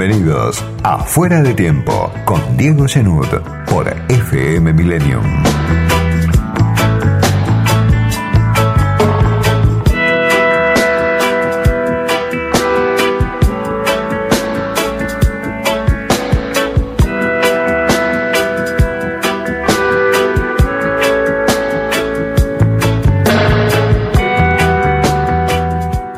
[0.00, 3.26] Bienvenidos a Fuera de Tiempo con Diego Genud
[3.68, 5.22] por FM Millennium.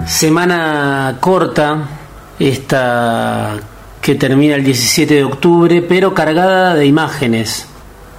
[0.06, 2.01] Semana corta,
[2.38, 3.56] esta
[4.00, 7.66] que termina el 17 de octubre, pero cargada de imágenes,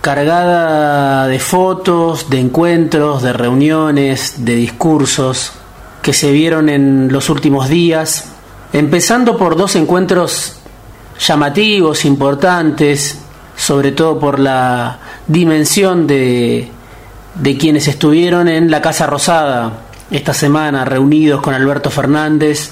[0.01, 5.51] cargada de fotos, de encuentros, de reuniones, de discursos
[6.01, 8.31] que se vieron en los últimos días,
[8.71, 10.55] empezando por dos encuentros
[11.19, 13.19] llamativos, importantes,
[13.55, 16.69] sobre todo por la dimensión de,
[17.35, 22.71] de quienes estuvieron en la Casa Rosada, esta semana reunidos con Alberto Fernández,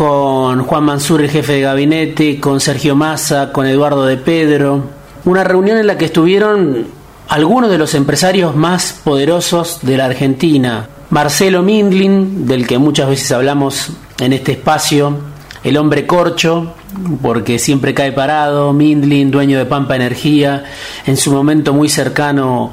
[0.00, 4.84] con Juan Mansur, el jefe de gabinete, con Sergio Massa, con Eduardo de Pedro.
[5.26, 6.86] Una reunión en la que estuvieron
[7.28, 10.88] algunos de los empresarios más poderosos de la Argentina.
[11.10, 15.18] Marcelo Mindlin, del que muchas veces hablamos en este espacio,
[15.64, 16.72] el hombre corcho,
[17.20, 20.64] porque siempre cae parado, Mindlin, dueño de Pampa Energía,
[21.04, 22.72] en su momento muy cercano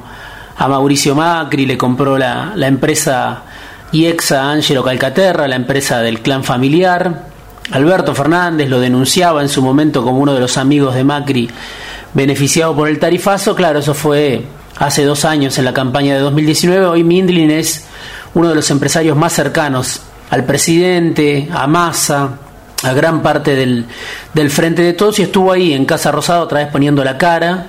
[0.56, 3.42] a Mauricio Macri, le compró la, la empresa
[3.92, 7.26] y exa Angelo Calcaterra, la empresa del clan familiar.
[7.70, 11.50] Alberto Fernández lo denunciaba en su momento como uno de los amigos de Macri
[12.14, 13.54] beneficiado por el tarifazo.
[13.54, 14.44] Claro, eso fue
[14.78, 16.86] hace dos años en la campaña de 2019.
[16.86, 17.86] Hoy Mindlin es
[18.34, 22.38] uno de los empresarios más cercanos al presidente, a Massa,
[22.82, 23.86] a gran parte del,
[24.34, 27.66] del Frente de Todos y estuvo ahí en Casa Rosada otra vez poniendo la cara,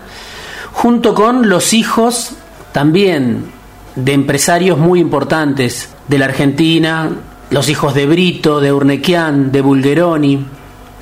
[0.72, 2.32] junto con los hijos
[2.72, 3.52] también
[3.96, 7.10] de empresarios muy importantes de la Argentina,
[7.52, 10.46] los hijos de Brito, de Urnequian, de Bulgeroni,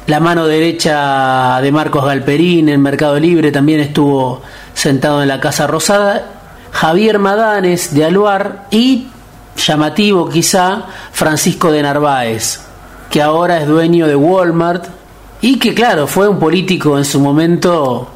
[0.06, 4.42] la mano derecha de Marcos Galperín en Mercado Libre también estuvo
[4.74, 6.26] sentado en la Casa Rosada,
[6.72, 9.08] Javier Madanes de Aluar y,
[9.58, 12.62] llamativo quizá, Francisco de Narváez,
[13.10, 14.86] que ahora es dueño de Walmart
[15.42, 18.10] y que claro, fue un político en su momento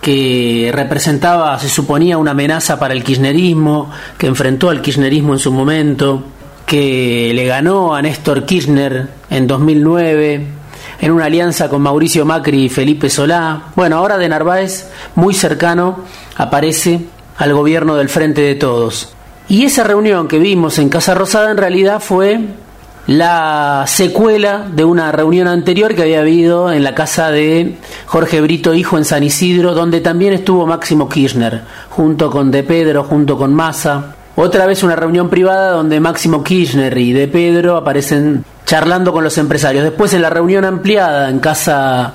[0.00, 5.50] que representaba, se suponía, una amenaza para el kirchnerismo, que enfrentó al kirchnerismo en su
[5.50, 6.22] momento,
[6.66, 10.46] que le ganó a Néstor Kirchner en 2009
[11.00, 13.64] en una alianza con Mauricio Macri y Felipe Solá.
[13.76, 16.00] Bueno, ahora de Narváez, muy cercano,
[16.36, 17.00] aparece
[17.36, 19.14] al gobierno del Frente de Todos.
[19.48, 22.40] Y esa reunión que vimos en Casa Rosada en realidad fue
[23.06, 27.76] la secuela de una reunión anterior que había habido en la casa de
[28.06, 33.04] Jorge Brito Hijo en San Isidro, donde también estuvo Máximo Kirchner, junto con De Pedro,
[33.04, 34.14] junto con Massa.
[34.36, 39.38] Otra vez una reunión privada donde Máximo Kirchner y De Pedro aparecen charlando con los
[39.38, 39.84] empresarios.
[39.84, 42.14] Después en la reunión ampliada en Casa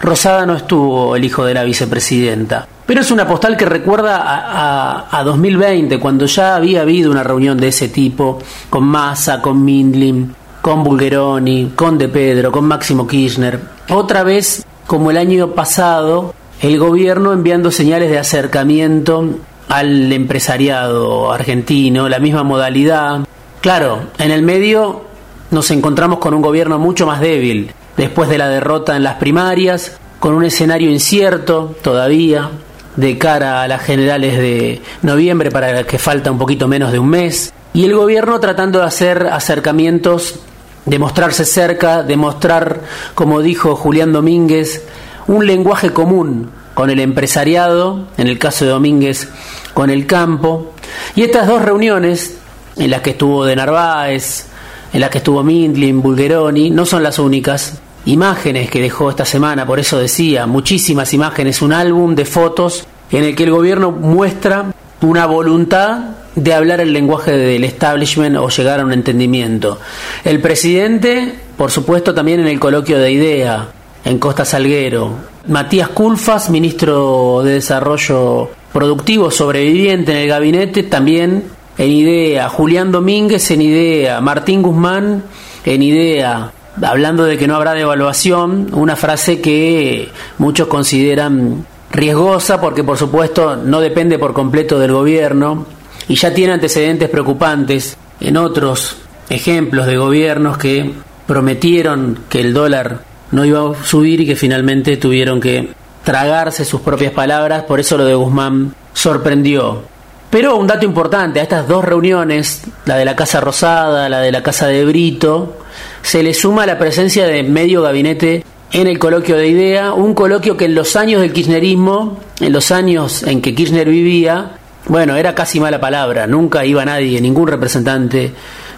[0.00, 2.68] Rosada no estuvo el hijo de la vicepresidenta.
[2.86, 7.68] Pero es una postal que recuerda a, 2020, cuando ya había habido una reunión de
[7.68, 8.38] ese tipo,
[8.70, 13.58] con Massa, con Mindlin, con Bulgeroni, con De Pedro, con Máximo Kirchner.
[13.88, 22.08] Otra vez, como el año pasado, el gobierno enviando señales de acercamiento al empresariado argentino,
[22.08, 23.20] la misma modalidad.
[23.60, 25.04] Claro, en el medio
[25.50, 29.98] nos encontramos con un gobierno mucho más débil, después de la derrota en las primarias,
[30.18, 32.50] con un escenario incierto todavía,
[32.96, 37.08] de cara a las generales de noviembre, para que falta un poquito menos de un
[37.08, 40.40] mes, y el gobierno tratando de hacer acercamientos,
[40.86, 42.80] de mostrarse cerca, de mostrar,
[43.14, 44.86] como dijo Julián Domínguez,
[45.26, 49.30] un lenguaje común con el empresariado, en el caso de Domínguez
[49.72, 50.74] con el campo,
[51.14, 52.36] y estas dos reuniones,
[52.76, 54.44] en las que estuvo de Narváez,
[54.92, 57.80] en las que estuvo Mindlin, Bulgeroni, no son las únicas.
[58.04, 63.24] Imágenes que dejó esta semana, por eso decía, muchísimas imágenes, un álbum de fotos en
[63.24, 66.00] el que el gobierno muestra una voluntad
[66.34, 69.80] de hablar el lenguaje del establishment o llegar a un entendimiento.
[70.24, 73.70] El presidente, por supuesto, también en el coloquio de idea,
[74.06, 75.10] en Costa Salguero.
[75.48, 81.44] Matías Culfas, ministro de Desarrollo Productivo, sobreviviente en el gabinete, también
[81.76, 82.48] en idea.
[82.48, 84.20] Julián Domínguez en idea.
[84.20, 85.24] Martín Guzmán
[85.64, 86.52] en idea.
[86.80, 90.08] Hablando de que no habrá devaluación, una frase que
[90.38, 95.66] muchos consideran riesgosa porque por supuesto no depende por completo del gobierno
[96.06, 98.98] y ya tiene antecedentes preocupantes en otros
[99.30, 100.92] ejemplos de gobiernos que
[101.26, 105.70] prometieron que el dólar no iba a subir y que finalmente tuvieron que
[106.04, 109.82] tragarse sus propias palabras, por eso lo de Guzmán sorprendió.
[110.30, 114.32] Pero un dato importante, a estas dos reuniones, la de la Casa Rosada, la de
[114.32, 115.56] la Casa de Brito,
[116.02, 120.56] se le suma la presencia de medio gabinete en el coloquio de idea, un coloquio
[120.56, 124.58] que en los años del kirchnerismo, en los años en que Kirchner vivía,
[124.88, 128.32] bueno, era casi mala palabra, nunca iba nadie, ningún representante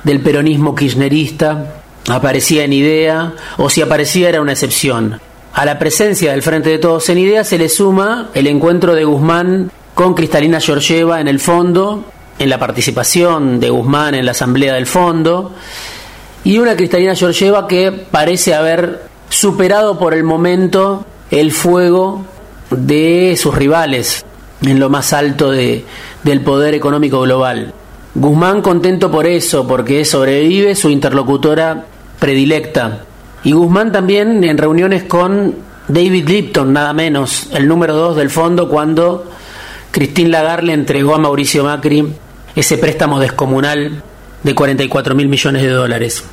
[0.04, 1.77] del peronismo kirchnerista
[2.08, 5.20] aparecía en idea, o si aparecía era una excepción.
[5.52, 9.04] A la presencia del Frente de Todos en idea se le suma el encuentro de
[9.04, 12.04] Guzmán con Cristalina Georgieva en el fondo,
[12.38, 15.54] en la participación de Guzmán en la asamblea del fondo,
[16.44, 22.24] y una Cristalina Georgieva que parece haber superado por el momento el fuego
[22.70, 24.24] de sus rivales
[24.62, 25.84] en lo más alto de,
[26.22, 27.72] del poder económico global.
[28.14, 31.86] Guzmán contento por eso, porque sobrevive su interlocutora
[32.18, 33.04] predilecta.
[33.44, 35.54] Y Guzmán también en reuniones con
[35.88, 39.30] David Lipton, nada menos, el número dos del fondo, cuando
[39.90, 42.06] Christine Lagarde le entregó a Mauricio Macri
[42.54, 44.02] ese préstamo descomunal
[44.42, 46.24] de 44 mil millones de dólares.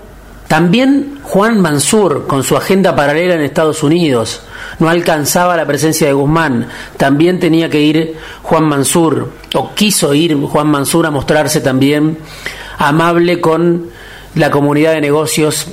[0.47, 4.41] También Juan Mansur, con su agenda paralela en Estados Unidos,
[4.79, 6.67] no alcanzaba la presencia de Guzmán.
[6.97, 12.19] También tenía que ir Juan Mansur, o quiso ir Juan Mansur a mostrarse también
[12.77, 13.89] amable con
[14.35, 15.67] la comunidad de negocios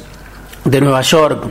[0.64, 1.44] de Nueva York.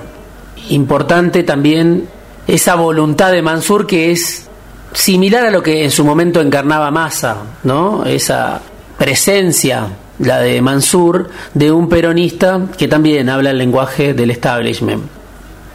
[0.70, 2.08] Importante también
[2.48, 4.48] esa voluntad de Mansur que es
[4.94, 8.06] similar a lo que en su momento encarnaba Massa, ¿no?
[8.06, 8.62] Esa
[8.98, 9.88] presencia
[10.22, 15.04] la de Mansur, de un peronista que también habla el lenguaje del establishment.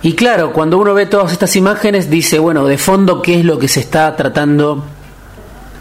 [0.03, 3.59] Y claro, cuando uno ve todas estas imágenes, dice, bueno, de fondo, ¿qué es lo
[3.59, 4.85] que se está tratando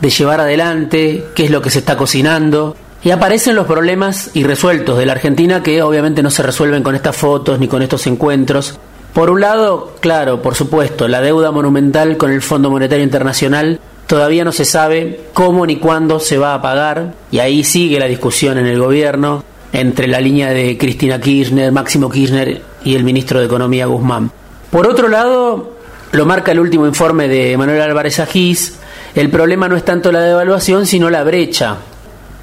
[0.01, 1.25] de llevar adelante?
[1.35, 2.75] ¿Qué es lo que se está cocinando?
[3.05, 7.15] Y aparecen los problemas irresueltos de la Argentina que obviamente no se resuelven con estas
[7.15, 8.77] fotos ni con estos encuentros.
[9.13, 14.43] Por un lado, claro, por supuesto, la deuda monumental con el Fondo Monetario Internacional Todavía
[14.43, 18.57] no se sabe cómo ni cuándo se va a pagar y ahí sigue la discusión
[18.57, 19.43] en el gobierno
[19.73, 24.31] entre la línea de Cristina Kirchner, Máximo Kirchner y el ministro de Economía Guzmán.
[24.69, 25.73] Por otro lado,
[26.11, 28.77] lo marca el último informe de Manuel Álvarez Agís,
[29.15, 31.77] el problema no es tanto la devaluación, sino la brecha.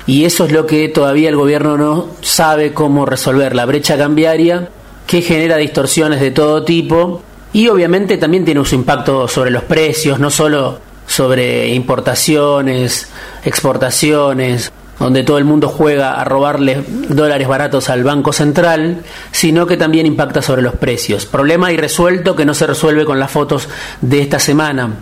[0.07, 4.69] Y eso es lo que todavía el gobierno no sabe cómo resolver, la brecha cambiaria
[5.07, 7.23] que genera distorsiones de todo tipo
[7.53, 13.09] y obviamente también tiene su impacto sobre los precios, no solo sobre importaciones,
[13.45, 19.03] exportaciones, donde todo el mundo juega a robarle dólares baratos al Banco Central,
[19.33, 21.27] sino que también impacta sobre los precios.
[21.27, 23.69] Problema irresuelto que no se resuelve con las fotos
[24.01, 24.95] de esta semana.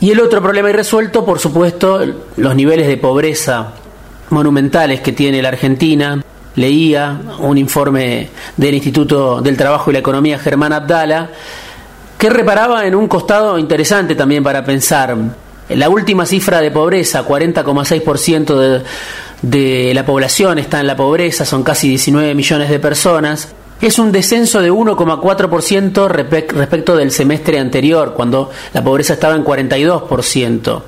[0.00, 2.00] Y el otro problema irresuelto, por supuesto,
[2.36, 3.74] los niveles de pobreza
[4.32, 6.20] monumentales que tiene la Argentina.
[6.56, 11.30] Leía un informe del Instituto del Trabajo y la Economía Germán Abdala
[12.18, 15.16] que reparaba en un costado interesante también para pensar.
[15.68, 18.82] La última cifra de pobreza, 40,6% de,
[19.42, 23.52] de la población está en la pobreza, son casi 19 millones de personas.
[23.82, 30.82] Es un descenso de 1,4% respecto del semestre anterior, cuando la pobreza estaba en 42%.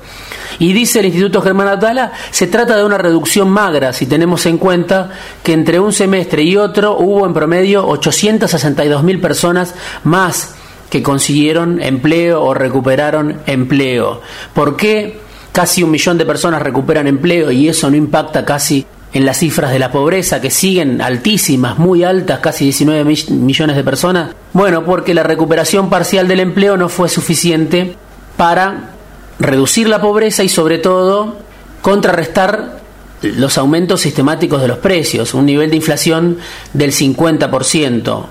[0.59, 4.57] Y dice el Instituto Germán Atala, se trata de una reducción magra si tenemos en
[4.57, 5.11] cuenta
[5.43, 9.75] que entre un semestre y otro hubo en promedio 862 mil personas
[10.05, 10.55] más
[10.89, 14.21] que consiguieron empleo o recuperaron empleo.
[14.53, 15.19] ¿Por qué
[15.51, 19.71] casi un millón de personas recuperan empleo y eso no impacta casi en las cifras
[19.71, 24.35] de la pobreza que siguen altísimas, muy altas, casi 19 millones de personas?
[24.51, 27.95] Bueno, porque la recuperación parcial del empleo no fue suficiente
[28.35, 28.91] para
[29.39, 31.37] reducir la pobreza y sobre todo
[31.81, 32.81] contrarrestar
[33.21, 36.37] los aumentos sistemáticos de los precios, un nivel de inflación
[36.73, 38.25] del 50%.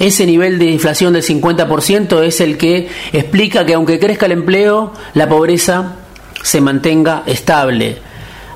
[0.00, 4.94] Ese nivel de inflación del 50% es el que explica que aunque crezca el empleo,
[5.12, 5.96] la pobreza
[6.42, 7.98] se mantenga estable.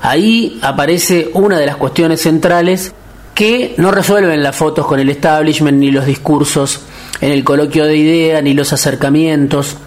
[0.01, 2.93] Ahí aparece una de las cuestiones centrales
[3.35, 6.81] que no resuelven las fotos con el establishment, ni los discursos
[7.21, 9.77] en el coloquio de ideas, ni los acercamientos.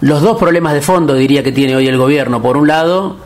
[0.00, 2.40] Los dos problemas de fondo diría que tiene hoy el gobierno.
[2.40, 3.16] Por un lado,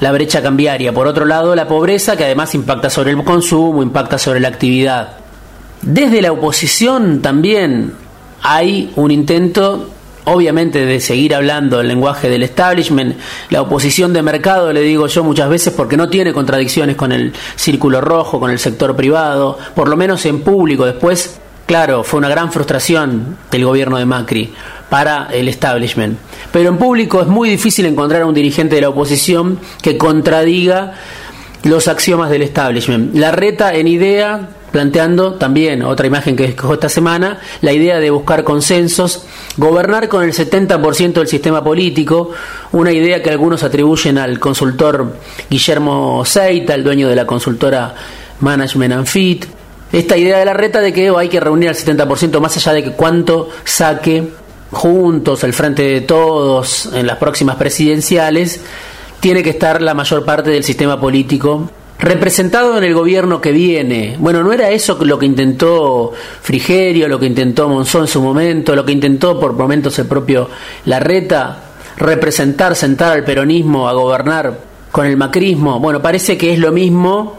[0.00, 0.92] la brecha cambiaria.
[0.92, 5.18] Por otro lado, la pobreza que además impacta sobre el consumo, impacta sobre la actividad.
[5.82, 7.94] Desde la oposición también
[8.42, 9.88] hay un intento,
[10.26, 13.16] obviamente, de seguir hablando el lenguaje del establishment.
[13.50, 17.32] La oposición de mercado, le digo yo muchas veces, porque no tiene contradicciones con el
[17.54, 20.84] círculo rojo, con el sector privado, por lo menos en público.
[20.84, 24.52] Después, claro, fue una gran frustración del gobierno de Macri
[24.90, 26.18] para el establishment.
[26.52, 30.94] Pero en público es muy difícil encontrar a un dirigente de la oposición que contradiga
[31.62, 33.14] los axiomas del establishment.
[33.14, 38.10] La reta en idea planteando también otra imagen que escogió esta semana, la idea de
[38.10, 42.30] buscar consensos, gobernar con el 70% del sistema político,
[42.72, 45.16] una idea que algunos atribuyen al consultor
[45.48, 47.94] Guillermo Seita, el dueño de la consultora
[48.40, 49.46] Management and Fit,
[49.92, 52.84] esta idea de la reta de que hay que reunir al 70% más allá de
[52.84, 54.28] que cuánto saque
[54.72, 58.60] juntos, el frente de todos, en las próximas presidenciales,
[59.20, 64.16] tiene que estar la mayor parte del sistema político representado en el gobierno que viene.
[64.18, 66.12] Bueno, ¿no era eso lo que intentó
[66.42, 70.48] Frigerio, lo que intentó Monzón en su momento, lo que intentó por momentos el propio
[70.84, 71.62] Larreta?
[71.96, 74.58] Representar, sentar al peronismo a gobernar
[74.90, 75.80] con el macrismo.
[75.80, 77.38] Bueno, parece que es lo mismo,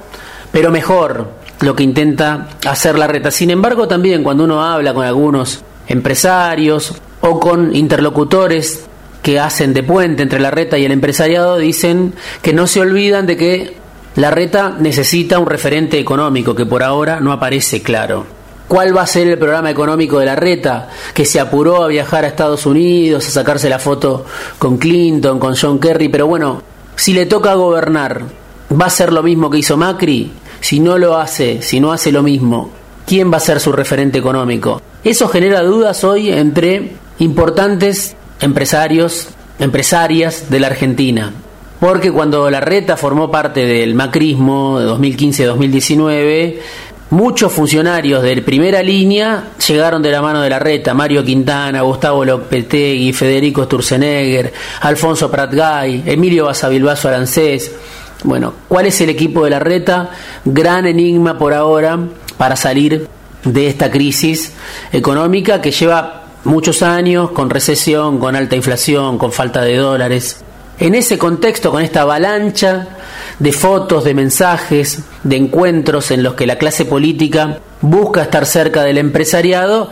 [0.52, 1.30] pero mejor
[1.62, 3.32] lo que intenta hacer Larreta.
[3.32, 8.86] Sin embargo, también cuando uno habla con algunos empresarios o con interlocutores
[9.22, 13.26] que hacen de puente entre la reta y el empresariado, dicen que no se olvidan
[13.26, 13.78] de que
[14.18, 18.26] la reta necesita un referente económico que por ahora no aparece claro.
[18.68, 20.90] ¿Cuál va a ser el programa económico de la reta?
[21.14, 24.26] Que se apuró a viajar a Estados Unidos, a sacarse la foto
[24.58, 26.64] con Clinton, con John Kerry, pero bueno,
[26.96, 28.24] si le toca gobernar,
[28.70, 30.32] ¿va a ser lo mismo que hizo Macri?
[30.62, 32.72] Si no lo hace, si no hace lo mismo,
[33.06, 34.82] ¿quién va a ser su referente económico?
[35.04, 39.28] Eso genera dudas hoy entre importantes empresarios,
[39.60, 41.34] empresarias de la Argentina
[41.80, 46.56] porque cuando la reta formó parte del macrismo de 2015-2019,
[47.12, 52.26] muchos funcionarios de primera línea llegaron de la mano de la reta, Mario Quintana, Gustavo
[52.26, 57.72] Lopetegui, Federico Sturzenegger, Alfonso Pratgay, Emilio Basavilbaso Arancés.
[58.24, 60.10] Bueno, ¿cuál es el equipo de la reta?
[60.44, 62.00] Gran enigma por ahora
[62.38, 63.08] para salir
[63.44, 64.54] de esta crisis
[64.92, 70.44] económica que lleva muchos años con recesión, con alta inflación, con falta de dólares.
[70.80, 72.88] En ese contexto, con esta avalancha
[73.40, 78.84] de fotos, de mensajes, de encuentros en los que la clase política busca estar cerca
[78.84, 79.90] del empresariado,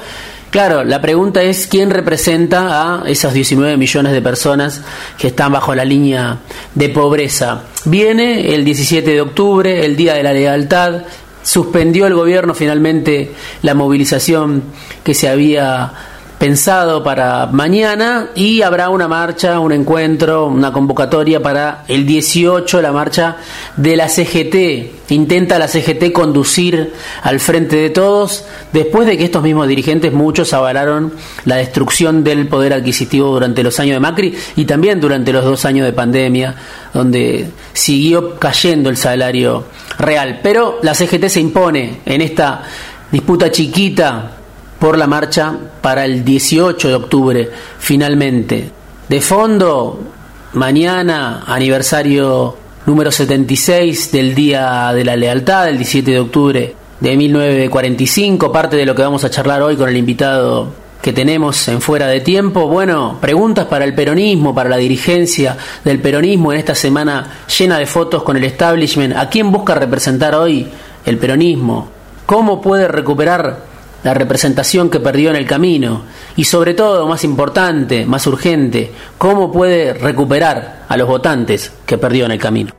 [0.52, 4.82] claro, la pregunta es quién representa a esas 19 millones de personas
[5.18, 6.38] que están bajo la línea
[6.76, 7.64] de pobreza.
[7.86, 11.02] Viene el 17 de octubre, el Día de la Lealtad,
[11.42, 14.64] suspendió el gobierno finalmente la movilización
[15.04, 16.15] que se había
[16.46, 22.92] pensado para mañana y habrá una marcha, un encuentro, una convocatoria para el 18, la
[22.92, 23.38] marcha
[23.76, 25.10] de la CGT.
[25.10, 30.54] Intenta la CGT conducir al frente de todos después de que estos mismos dirigentes, muchos
[30.54, 31.14] avalaron
[31.46, 35.66] la destrucción del poder adquisitivo durante los años de Macri y también durante los dos
[35.66, 36.54] años de pandemia,
[36.94, 39.66] donde siguió cayendo el salario
[39.98, 40.42] real.
[40.44, 42.62] Pero la CGT se impone en esta
[43.12, 44.42] disputa chiquita
[44.80, 48.72] por la marcha para el 18 de octubre, finalmente.
[49.08, 50.00] De fondo,
[50.54, 58.52] mañana, aniversario número 76 del Día de la Lealtad, el 17 de octubre de 1945,
[58.52, 62.08] parte de lo que vamos a charlar hoy con el invitado que tenemos en fuera
[62.08, 62.68] de tiempo.
[62.68, 67.86] Bueno, preguntas para el peronismo, para la dirigencia del peronismo en esta semana llena de
[67.86, 69.16] fotos con el establishment.
[69.16, 70.68] ¿A quién busca representar hoy
[71.06, 71.90] el peronismo?
[72.26, 73.75] ¿Cómo puede recuperar
[74.06, 76.04] la representación que perdió en el camino.
[76.36, 82.26] Y sobre todo, más importante, más urgente, cómo puede recuperar a los votantes que perdió
[82.26, 82.72] en el camino.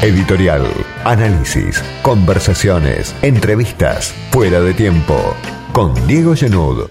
[0.00, 0.62] Editorial,
[1.04, 5.34] análisis, conversaciones, entrevistas, fuera de tiempo,
[5.72, 6.88] con Diego Genud.